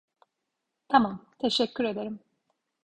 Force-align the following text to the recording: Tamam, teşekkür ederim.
Tamam, 0.87 1.25
teşekkür 1.39 1.83
ederim. 1.83 2.19